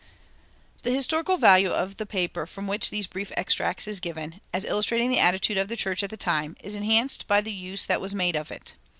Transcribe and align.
"[272:1] 0.79 0.81
The 0.85 0.93
historical 0.95 1.37
value 1.37 1.69
of 1.69 1.97
the 1.97 2.07
paper 2.07 2.47
from 2.47 2.65
which 2.65 2.89
these 2.89 3.05
brief 3.05 3.31
extracts 3.37 3.87
are 3.87 3.93
given, 4.01 4.41
as 4.51 4.65
illustrating 4.65 5.11
the 5.11 5.19
attitude 5.19 5.59
of 5.59 5.67
the 5.67 5.77
church 5.77 6.01
at 6.01 6.09
the 6.09 6.17
time, 6.17 6.57
is 6.63 6.73
enhanced 6.73 7.27
by 7.27 7.39
the 7.39 7.53
use 7.53 7.85
that 7.85 8.01
was 8.01 8.15
made 8.15 8.35
of 8.35 8.49
it. 8.49 8.73